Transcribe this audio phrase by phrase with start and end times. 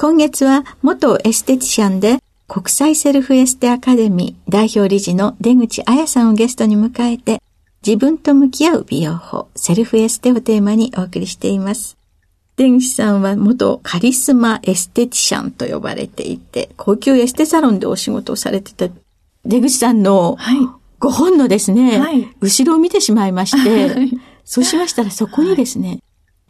[0.00, 7.42] 今月は元エステティシャンで国際セルフエステアカデミー代表理事の出口彩さんをゲストに迎えて
[7.84, 11.96] 自分と向き合う美容法、セルフエステをテーマにお送りしています。
[12.54, 18.94] 出口さんは元カリスマエステティシャンと呼ばれていて、高級エステサロンでお仕事をされてた
[19.44, 20.38] 出口さんの
[21.00, 25.98] ご本のですね、はい、後ろを見てしまいまして、そうしましたらそこにですね、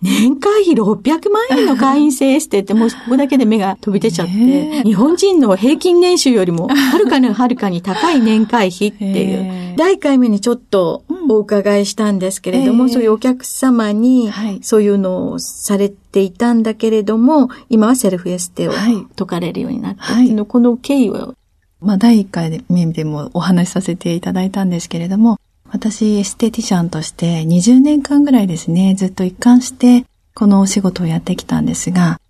[0.01, 14.31] 年会費600万円の会員制エステって もうここだけで目が飛び出ちゃって、日本人の平均年収よりも はるかにはるかに高い年会費っていう、第1回目にちょっとお伺いしたんですけれども、そういうお客様に
[14.63, 18.73] そういうのをされていたんだけれども、今はセルフエステを
[19.17, 20.31] 解かれるようになったってい。
[20.31, 21.35] うの、この経緯を。
[21.81, 25.39] まあ、第1回目でもお話しさせていただいたんですけれども、
[25.71, 32.21] 私、エステティシャンとして20年間ぐらいですね、ずっと一貫してこのお仕事をやってきたんですが、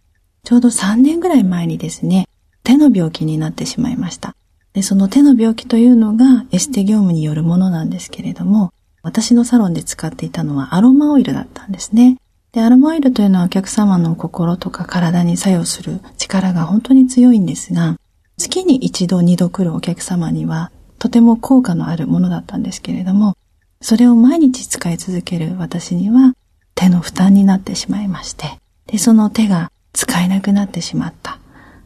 [0.44, 2.27] ちょうど3年ぐらい前にですね、
[2.65, 4.34] 手の病気になってしまいました。
[4.72, 8.72] で、その手の病気というのがエステ業務によるものなんですけれども、
[9.03, 12.19] 私のサロンで使っていたのはアロマオイルだったんですね。
[12.53, 17.97] で、アロマオイルというのはお客様の心とか体に作用する力が本当に強いんですが、
[18.37, 23.36] 月に一度二度来るお客様にはとても効果のあるものだったんですけれども、
[23.81, 26.34] それを毎日使い続ける私には
[26.75, 31.38] 手の負担になってしまいまして、で、その手が使えなくなってしまった。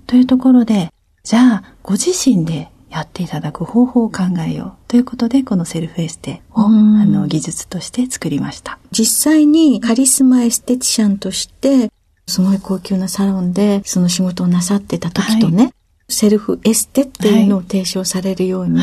[0.06, 0.92] というところで、
[1.24, 8.78] じゃあ、ご自身でやっていただく方法を考えようということで、このセルフエステを、あの、技術として作りました。
[8.90, 11.90] 実際にカリスマエステティシャンとして、
[12.26, 15.72] すごい高級なサロンでその仕事をなさってた時とね、はい、
[16.12, 18.80] セルフエステっていうのを提唱されるように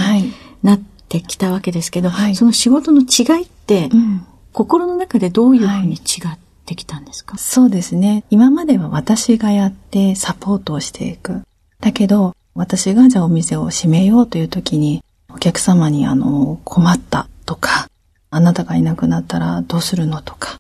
[0.63, 8.23] なってきたわけですけど、はい、その仕事の違いって、うん、心の中でどういうふうに違ってきたんですか、そうですね。
[8.29, 11.41] 今までは私がやってサポートをしていく。
[11.79, 15.03] だけど、私がじゃあお店を閉めようという時に、
[15.33, 17.87] お客様にあの、困ったとか、
[18.31, 20.59] あなたがいなくなったらどうするのとか、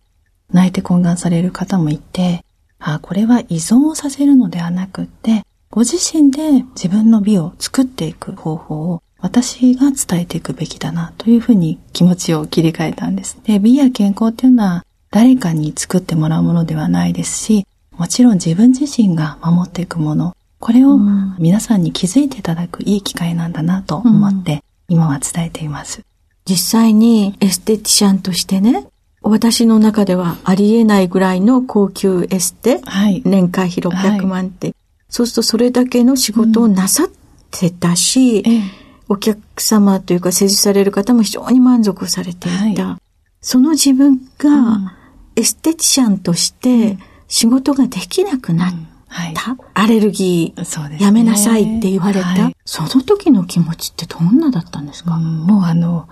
[0.51, 2.43] 泣いて懇願される方もいて、
[2.79, 13.37] あこれは依存をさせるのではなくって、ご自身で自分の美を作っていく方法を私が伝えていくべきだなというふうに気持ちを切り替えたんです。
[13.43, 20.97] で、美や健康っていうのは誰かに作ってもらうものではないですし、もちろん自分自身が守っていくもの、これを
[21.37, 26.01] 皆さんに気づいていただくいい機会なんだなと思って、今は伝えています。
[26.45, 28.87] 実際にエステティシャンとしてね、
[29.21, 34.73] 私の中ではありえないぐらいの高級エステ、はい、年会費600万って、
[35.09, 37.07] そうするとそれだけの仕事をなさっ
[37.51, 38.71] てたし、うん。
[39.11, 42.85] お客様というか施術される方も非常に満足されていた。
[42.85, 43.01] はい、
[43.41, 44.95] その自分が
[45.35, 48.75] エステティシャンとして仕事ができなくなった。
[48.75, 48.89] うん。
[49.11, 49.33] はい、
[49.73, 56.07] アレルギー、ね、やめなさいって言われた、はい、その時の気持ちってどんなだったんですか、うん、もうあの、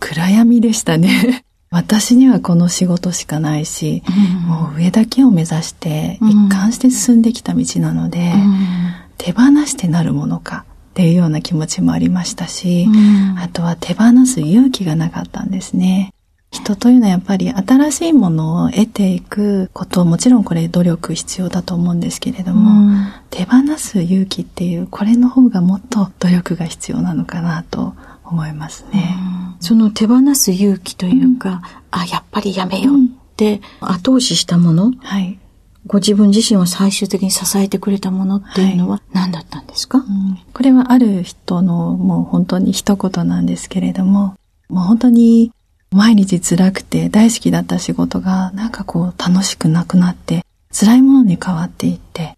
[0.00, 1.46] 暗闇でしたね。
[1.72, 16.12] 私にはこの仕事しかないし、うん、もう上だけを目指して一貫して進んできた道なので、うん、手放してなるものかっていうような気持ちもありましたし、うん、あとは手放す勇気がなかったんですね。
[16.50, 29.16] 人というのはやっぱり新しいものを得ていくこともちろんこれ努力必要だと思うんですけれども、うん、手放す勇気っていうこれの方がもっと努力が必要なのかなと思いますね。
[29.18, 31.62] うん、その手放す勇気というか、
[31.92, 32.98] うん、あ、やっぱりやめようっ
[33.36, 35.38] て後押ししたもの、はい、
[35.86, 40.06] ご自分自身を最終的に支えてくれたものっていうのは何だったんですか、はい
[40.52, 44.36] これはある人のもう本当に一言なんですけれども、
[44.68, 45.50] もう本当に
[45.90, 52.36] 毎日辛くて大好きだった仕事がなんかこう楽しくなくなって辛いものに変わっていって、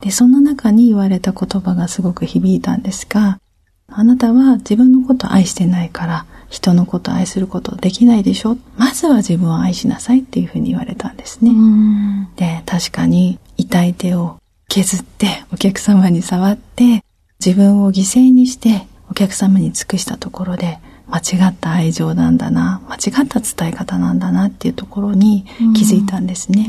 [0.00, 3.38] で、そんな中に言われた言葉がすごく響いたんですが、
[3.88, 11.52] あなたは自分のことを愛してないから人のことを愛することできないでしょまずは自分を愛しなさいっていうふうに言われたんですね。
[12.36, 14.36] で、確かに痛い手を
[14.68, 17.04] 削ってお客様に触って
[17.44, 25.44] 自分を犠牲にしてお客様に尽くしたところで間違った愛情なんだな、間違った伝え方なんだなっていうところに
[25.74, 26.68] 気づいたんですね。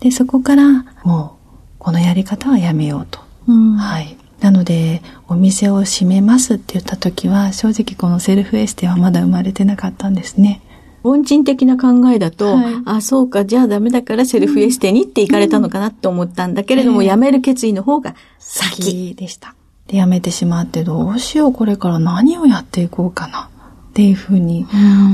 [0.00, 3.20] で、そこからもうこのやり方はやめようと。
[3.46, 4.16] はい。
[4.42, 10.60] なので、お店を閉めますって言った時は、正直このセルフエステはまだ生まれてなかったんですね。
[11.04, 19.54] 凡人的な考えだと、はい、あ、そうか、じゃあダメだからセルフエステにって行かれたのかなって思ったんだけれども、うん、辞める決意の方が先でした。
[19.86, 23.48] で、辞めてしまってどうしよう、これから何をやっていこうかな。
[23.92, 24.66] っていうふうに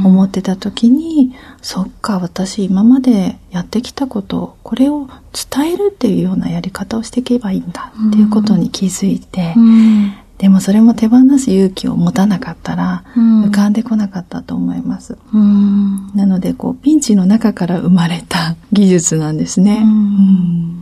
[0.04, 15.18] 思ってた時に、うん、そっか、私今までやってきたこと、これを伝えるっていうようなやり方をしていけばいいんだっていうことに気づいて、うん、でもそれも手放す勇気を持たなかったら、浮かんでこなかったと思います。
[15.34, 19.84] うん、なので、こう、ピンチの中から生まれた 技術なんですね。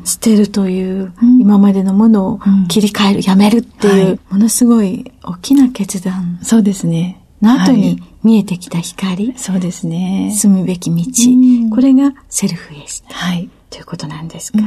[0.04, 6.38] 捨てるという、今までのものを切り替える、やめるっていう、はい、ものすごい大きな決断。
[6.42, 7.22] そうですね。
[7.42, 9.28] の後に見えてきた光。
[9.28, 10.32] はい、そうですね。
[10.36, 11.74] 進むべき道。
[11.74, 13.12] これがセルフエステ。
[13.14, 13.48] はい。
[13.70, 14.60] ということなんですが。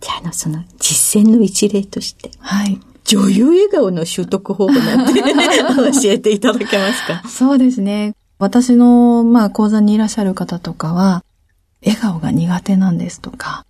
[0.00, 2.30] じゃあ、あの、その実践の一例として。
[2.38, 2.78] はい。
[3.04, 7.22] 女優笑顔の習得方法なんて 教えていただけますか？
[7.28, 8.14] そうですね。
[8.38, 11.24] 私の、まあ、講座にいらっしゃる方とかは、
[11.84, 13.64] 笑顔が苦手なんですとか、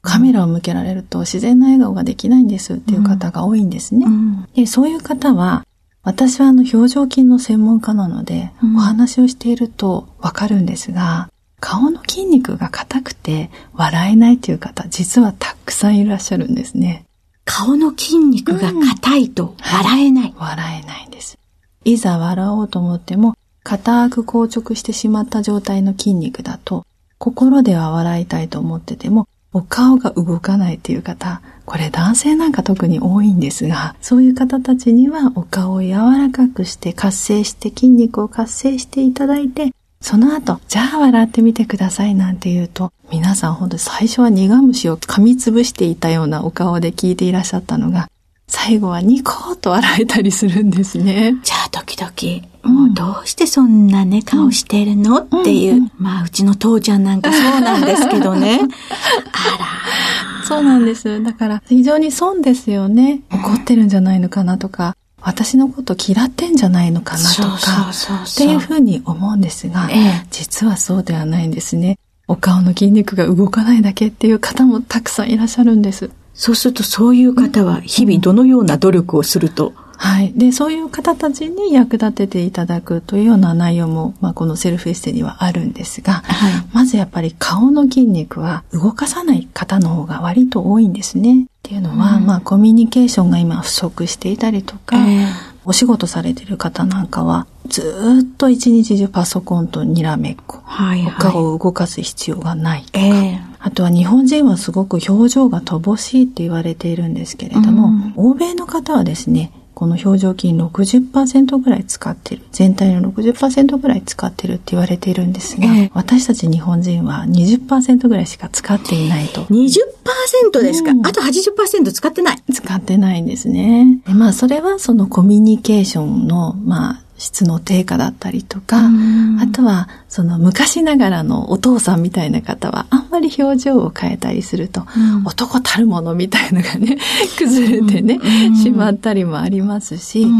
[0.00, 4.06] カメラを向けられると自然な笑顔ができないんですっていう方が多いんですね。
[4.06, 5.64] うん、でそういう方は、
[6.02, 11.30] 私はあの表情筋の専門家なので、うん、お話をしているとわかるんですが、
[11.60, 17.04] 顔の筋肉が硬くて笑えないという方、実はたくさんいらっしゃるんですね。
[17.44, 21.38] 顔の筋肉が硬いと笑えない、うん笑えないんです。
[21.84, 23.34] いざ笑おうと思っても、
[23.64, 26.86] 硬く硬直してしまった状態の筋肉だと、
[27.18, 48.08] 心では笑いたいと思ってても、お顔が動かないっていう方、これ男性なんか特に多いんですが、そういう方たちにはお顔を柔らかくして活性して筋肉を活性していただいて、その後、じゃあ笑ってみてくださいなんて言うと、皆さんほんと最初は苦虫を噛みつぶしていたようなお顔で聞いていらっしゃったのが、
[48.48, 51.34] 最後はニコーと笑えたりするんですね。
[51.44, 58.60] じゃあ時々、もうどうしてそんなね、顔してるの、っていう、まあうちの父ちゃんなんかそうなんですけどね。
[59.32, 60.44] あら。
[60.44, 61.22] そうなんです。
[61.22, 63.20] だから非常に損ですよね。
[63.30, 71.98] 怒ってるんじゃないのかなとか、私のこと嫌ってんじゃないのかなとか、っていうふうに思うんですが、ええ、実はそうではないんですね。
[72.28, 76.10] お顔の筋肉が動かないだけっていう方もたくさんいらっしゃるんです。
[76.38, 80.32] そうするとそういう方は日々どのような努力をすると、はい。
[80.32, 91.42] で、そういう方たちに役立てていただくというような内容も、まあ、このセルフエステにはあるんですが、はい、まずやっぱり顔の筋肉は動かさない方の方が割と多いんですね。
[91.42, 95.28] っていうのは、うん、まあ、コミュニケーションが今不足していたりとか、えー、
[95.64, 112.42] お仕事されてる方なんかは、ずっと一日中パソコンとにらめっこ、はいはい、顔を動かす必要がないとか、えー、あとは日本人はすごく表情が乏しいって言われているんですけれども、うん、欧米の方はですね、この表情筋60%ぐらい使ってる。
[112.50, 119.42] 全体の60%ぐらい使ってるって言われているんですが、えー、私たち日本人は20%ぐらいしか使っていないと。
[119.42, 122.42] 20%ですか、うん、あと80%使ってない。
[122.52, 124.00] 使ってないんですね。
[124.06, 136.96] まあそれはそのコミュニケーションの、まあ質の低下だったりとか、あとはその昔ながらのお父さんみたいな方はあんまり表情を変えたりすると、うん、男たるものみたいのがね
[137.36, 140.38] 崩れてね、うん、しまったりもありますし、うん、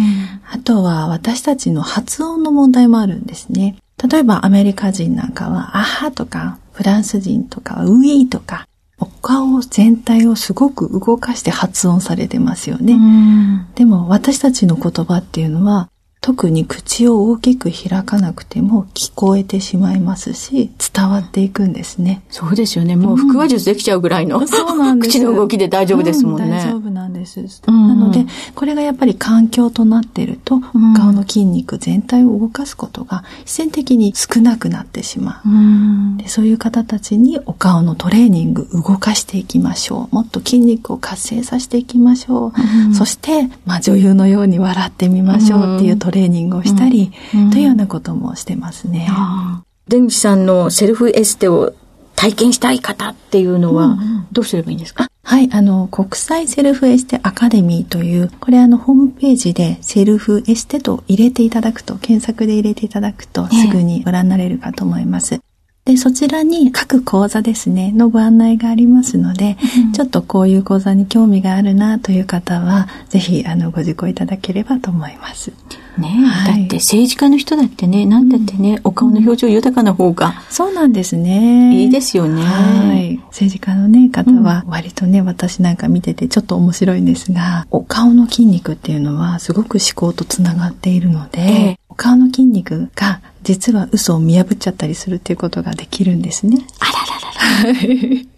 [0.51, 3.77] あとは私たちの発音の問題もあるんですね。
[4.11, 8.69] 例えばアメリカ人なんかは、アハとか、フランス人とかは、ウィーとか、
[9.01, 12.97] お顔全体をすごく動かして発音されてますよね。
[13.75, 15.89] でも私たちの言葉っていうのは、
[16.21, 22.23] 特に口を大きく開かなくても聞こえてしまいますし、伝わっていくんですね。
[22.29, 22.97] そうですよね。
[22.97, 26.45] もう腹話術できちゃうぐらいの、うん、そうなんです口の動きで大丈夫ですもんね。
[26.45, 27.41] うん、大丈夫なんです。
[27.67, 30.61] うん、なので、これがやっぱり環境となっていると、
[30.97, 36.19] 顔の筋肉全体を動かすことが自然的に少なくなってしまう。
[36.21, 40.15] でそういう方たちにお顔のトレーニング動かしていきましょう。
[40.15, 42.53] もっと筋肉を活性させていきましょ
[42.91, 42.95] う。
[42.95, 47.13] そして、まあ女優のように笑ってみましょうっていうトレーニングをしたり、
[47.53, 49.09] というようなこともしてますね。
[49.89, 51.75] 出口さんのセルフエステを
[52.15, 53.97] 体験したい方っていうのは、
[54.33, 65.41] どうすればいいんですか、はい、あの、国際セルフエステアカデミーという、これあの、ホームページでセルフエステと入れていただくと、検索で入れていただくと、すぐにご覧になれるかと思います。
[65.89, 75.51] で、そちらに各講座ですね、のご案内がありますので、うん、ちょっとこういう講座に興味があるなという方は、ぜひ、あの、ご受講いただければと思います。
[75.97, 81.75] ね、はい、だって政治家の人だってね、なんだってね、うん、お顔の表情豊かな方が、そうなんですね。
[81.81, 82.43] いいですよね。
[82.43, 83.17] はい。
[83.29, 96.59] 政治家のね、方は、割とね、私なんか見ててちょっと面白いんですが、お顔の筋肉っていうのはすごく思考とつながっているので、えー、お顔の筋肉が実は嘘を見破っちゃったりするっていうことができるんですね。
[96.81, 98.21] あらららら。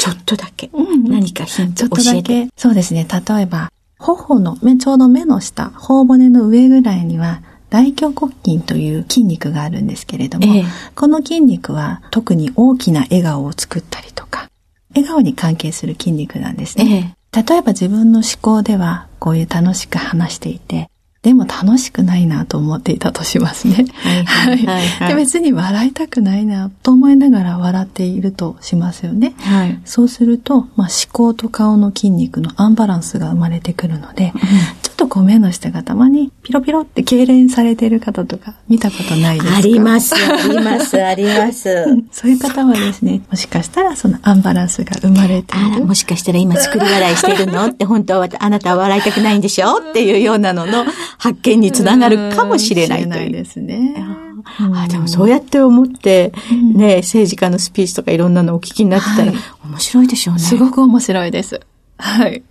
[0.00, 2.48] ちょっとだけ、うん、何かヒント教えて。
[2.56, 3.06] そうですね。
[3.28, 10.64] 例えば、頬の目、ちょうど目の下、頬骨の上ぐらいには、大胸骨筋という筋肉があるんですけれども、ええ、
[10.96, 14.50] この筋肉は特に大きな笑顔を作ったりとか、
[14.96, 17.14] 笑顔に関係する筋肉なんですね。
[17.32, 20.90] え、例えば自分の思考ではこういう楽しく話していて、
[21.26, 23.84] でも楽しくないなと思っていたとしますね。
[24.26, 25.08] はい。
[25.08, 29.34] で別に笑いたくないなと思いながら笑っているとしますよね。
[29.40, 29.80] はい。
[29.84, 34.40] そうすると、まあ、思考と顔の筋肉のアンバランスが生まれてくるので、うん、
[34.82, 39.58] ちょっとこう目の下がたまにピロピロって痙攣されている方とか見たことないですか？
[39.58, 41.84] あります、あります、あります。
[42.12, 45.84] そういう方はですね、もしかしたらそのアンバランスが生まれている。
[45.84, 47.64] もしかしたら今作り笑いしてるの？
[47.66, 49.78] って本当はあなたは笑いたくないんでしょ？
[49.90, 50.84] っていうようなのの
[51.18, 53.32] 発見につながるかもしれないという。
[53.32, 53.96] ですね。
[54.58, 56.32] あでもそうやって思って、
[56.74, 59.32] ね、政治家のスピーチとかいろんなのをお聞きになってたら、
[59.64, 60.40] 面白いでしょうね。
[60.40, 61.60] すごく面白いです。
[61.98, 62.42] はい。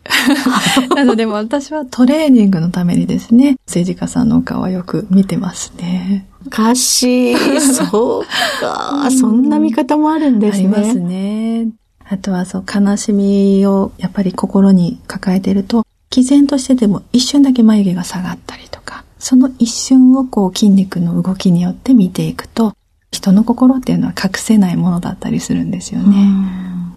[0.95, 6.25] なので私はトレーニングのためにですね、政治家さんのお顔はよく見てますね。
[6.47, 10.69] 歌詞、そうか、 そんな見方もあるんですね。
[10.75, 11.67] ありますね。
[12.07, 22.73] あとはそう、悲しみをやっぱり心に抱えていると、毅然としてても一瞬だけ眉毛が下がったりとか、その一瞬をこう筋肉の動きによって見ていくと、
[23.11, 26.15] 人の心っていうのは隠せないものだったりするんですよね。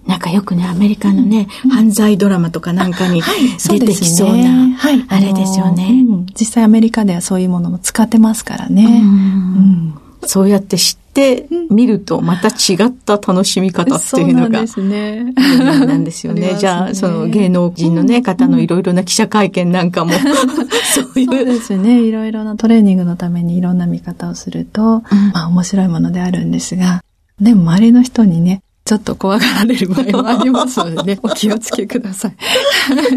[0.06, 3.22] なんかよくね、アメリカのね、うん、犯罪ドラマとかなんかに
[3.68, 9.02] 出てきそうな、はい、あれですよね、うん、実際アメリカではそういうものも使ってますからね。
[9.02, 9.94] うん。
[10.26, 15.34] そうやって知ってみるとまた違った楽しみ方っていうのが、そうなんです
[15.80, 15.86] ね。
[15.86, 16.54] なんですよね。
[16.56, 20.12] じゃあ、その芸能人のね、方のいろいろな記者会見なんかも、
[20.94, 21.26] そういう。
[21.26, 22.00] そうですね。
[22.02, 25.02] いろいろなトレーニングのためにいろんな見方をすると、
[25.34, 27.02] まあ面白いものであるんですが、
[27.40, 32.36] でも周りの人にね、ちょっと怖がられる場合もありますのでね、 お気をつけください。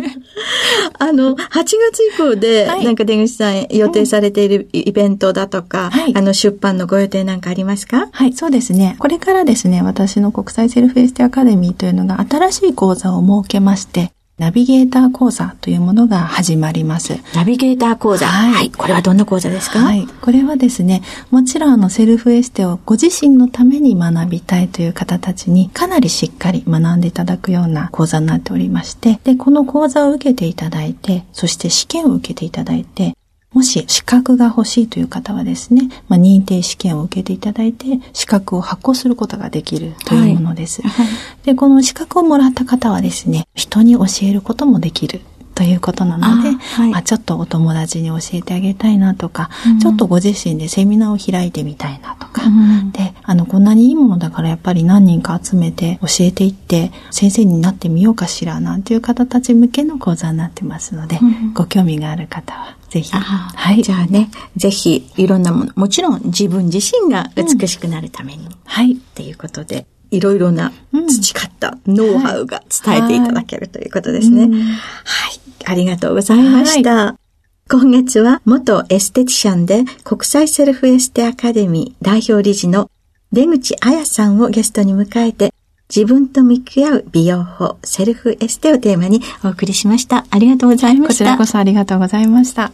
[1.00, 1.78] あの、8月
[2.14, 8.10] 以降で、はい、なんか出口さん予定されているイベントだとか、はい、あの、出版のご予定なんかありますか？
[8.12, 8.98] はい、そうですね。
[9.00, 14.12] これからですね、私の国際セルフエステアカデミーというのが新しい講座を設けまして、
[14.42, 17.20] ナビゲーター講座というものが始まります。
[17.36, 18.26] ナビゲーター講座。
[18.26, 18.54] はい。
[18.54, 19.78] はい、これはどんな講座ですか？
[19.78, 20.08] はい。
[20.08, 33.16] これはですね、もちろんあのセルフエステをご自身のために学びたいという方たちにかなりしっかり学んでいただくような講座になっておりまして、で、この講座を受けていただいて、そして試験を受けていただいて、
[33.54, 40.82] もし資格が欲しいという方はですね、まあ、認定試験を受けていただいて、資格を発行することができるというものです。
[40.82, 41.06] はい。
[41.06, 45.22] はい、で、この資格をもらった方はですね、人に教えることもできる。
[45.54, 63.12] ということなので、あはい、まあ、ちょっとお友達に教えてあげたいなとか、うん、ちょっとご自身でセミナーを開いてみたいなとか、うん、で、あの、こんなにいいものだからやっぱり何人か集めて教えていって、先生になってみようかしら、なんていう方たち向けの講座になってますので、うん、ご興味がある方は、ぜひ。
[63.12, 63.82] はい。
[63.82, 68.94] じゃあね、ぜひ、いろんなもの、もちろん自分自身が美しくなるために、うん、はい。
[68.94, 74.42] っていうことで、いろいろな培ったノウハウが伝えていただける、ということですね。
[74.44, 75.40] はい。
[75.66, 76.96] ありがとうございました。
[76.96, 77.22] はい
[77.70, 82.92] 今月は元エステティシャンで国際セルフエステアカデミー代表理事の
[83.32, 85.54] 出口彩さんをゲストに迎えて
[85.94, 90.26] 自分と向き合う美容法、セルフエステをテーマにお送りしました。
[90.30, 91.14] ありがとうございました。
[91.14, 92.72] こちらこそありがとうございました。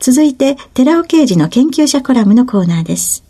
[0.00, 3.24] 続いて、寺尾啓二の研究者コラムのコーナーです。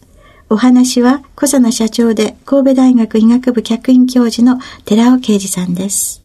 [0.50, 6.22] お話は、コサナ社長で神戸大学医学部客員教授の寺尾啓二さんです。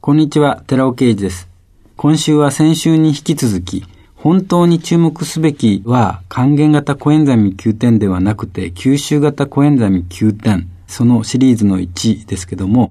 [0.00, 1.48] こんにちは、寺尾啓二です。
[1.96, 3.84] 今週は先週に引き続き、
[4.16, 12.90] 本当に注目すべきは還元型コエンザイム Q10 ではなくて吸収型コエンザイム Q10 そのシリーズの1ですけども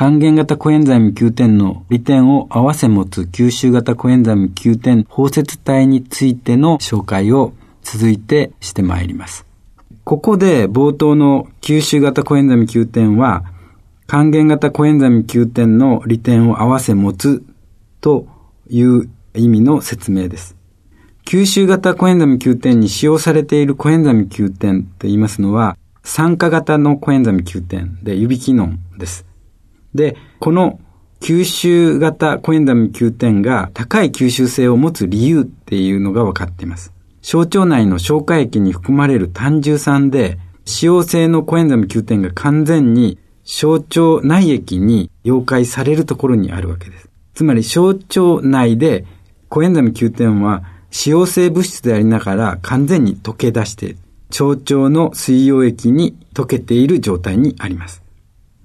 [0.00, 7.52] 還元型コエンザイム Q10 の利点を合わせ持つ吸収型コエンザイム Q10 包接体についての紹介を
[7.82, 9.44] 続いてしてまいります。
[10.04, 13.44] ここで冒頭の吸収型コエンザミ Q10 は、
[14.06, 17.44] 還元型コエンザミ Q10 の利点を合わせ持つ
[18.00, 18.26] と
[18.70, 20.56] いう意味の説明です。
[21.26, 29.26] 吸収型コエンザミ Q10 に使用されているコエンザミ Q10 と言いますのは、酸化型のコエンザミ Q10 で指機能です。
[29.94, 30.80] で、この
[31.20, 36.92] 吸収型コエンザミ Q10 が高い吸収性を持つ理由っていうのが分かっています。
[37.22, 47.08] 小腸内の消化液に含まれる単重酸で、使用性のコエンザム Q10 が完全に小腸内液に溶解されるところにあるわけです。
[47.34, 49.04] つまり小腸内で
[49.48, 53.96] コエンザム Q10 は使用性物質でありながら完全に溶け出して
[54.30, 58.02] 腸腸の水溶液に溶けている状態にあります。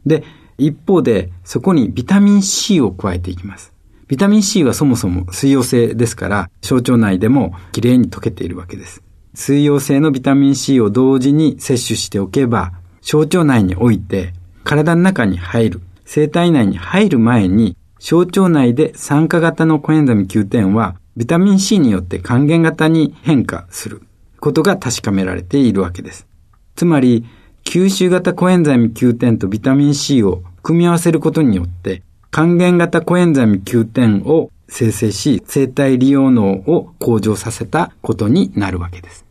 [0.06, 0.24] で、
[0.58, 3.74] 一方でそこにビタミン C を加えていきます。
[4.08, 9.02] ビタミン C はそもそも水溶性ですから、小腸内でもきれいに溶けているわけです。
[9.34, 14.34] 水溶性のビタミン C を同時に摂取しておけば、小腸内において
[14.64, 24.04] 体の中に入る、生体内に入る前に、小腸内で酸化型のコエンザミ Q10 はビタミン C によって還元型に変化する
[24.40, 26.28] ことが確かめられているわけです。
[26.76, 27.26] つまり、
[27.66, 39.26] 吸収型コエンザミ Q10 とビタミン C を組み合わせることによって、還元型コエンザミ Q10 を生成し、生体利用能を向上させたことになるわけです。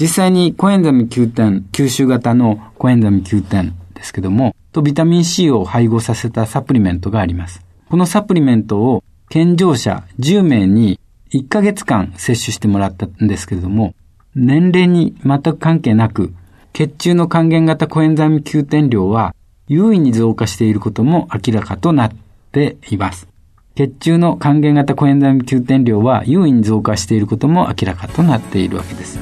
[0.00, 7.62] 実際にコエンザミ Q10、吸収型のコエンザミ Q10 ですけども、とビタミン C を配合させたサプリメントがあります。
[7.88, 10.98] このサプリメントを健常者10名に
[11.32, 13.94] 1ヶ月間摂取してもらったんですけれども、
[14.34, 16.34] 年齢に全く関係なく、
[16.76, 19.34] 血中の還元型コエンザミ Q10 量は
[19.66, 22.10] 優位に増加していることも明らかとなっ
[22.52, 23.28] ています。
[23.74, 29.18] 血中の還元型コエンザイム Q10 量は優位に増加していることも明らかとなっているわけです。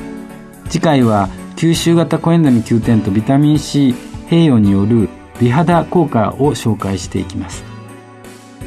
[0.68, 3.94] 次回は吸収型コエンザイム Q10 とビタミン C
[4.28, 5.08] 併用による
[5.40, 7.62] 美肌効果を紹介していきます。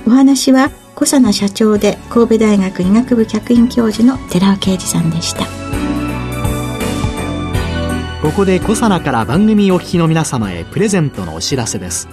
[0.05, 5.45] お話は小佐奈社長で神戸大学医学部客員教授の寺尾啓二さんでした。
[8.21, 12.09] ここで小佐奈から番組お聞きの皆様へプレゼントのお知らせです。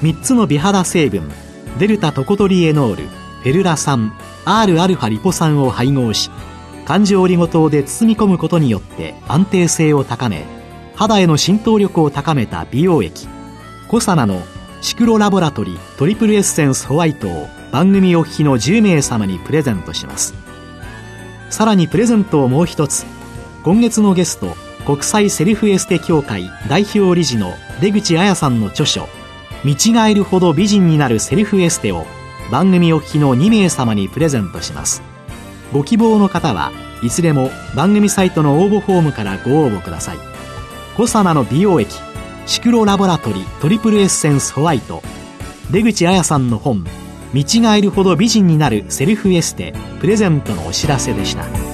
[0.00, 1.30] 3つの美肌成分
[1.78, 4.14] デルタトコトリエノール、フェルラ酸、
[4.46, 6.30] Rα リポ酸を配合し、
[6.86, 10.46] 環状オリゴ糖で包み込むことによって安定性を高め、
[10.94, 13.28] 肌への浸透力を高めた美容液、
[13.88, 14.42] コサナの
[14.80, 20.32] シクロラボラトリトリプルエッセンスホワイトを番組お聞きの10名様にプレゼントします。
[21.50, 23.04] さらにプレゼントをもう一つ、
[23.62, 29.08] 今月のゲスト、国際セルフエステ協会代表理事の出口彩さんの著書、
[29.64, 32.06] 見違えるほど美人になるセルフエステを
[32.50, 35.02] 番組お聞きの2名様にプレゼントします。
[35.72, 36.70] ご希望の方は
[37.02, 40.18] いずれも番組サイトの応募フォームからご応募ください。
[40.96, 41.96] コサナの美容液
[42.46, 45.02] シクロラボラトリトリプルエッセンスホワイト。
[45.70, 46.84] 出口彩さんの本
[47.32, 51.73] 見違えるほど美人になるセルフエステプレゼントのお知らせでした。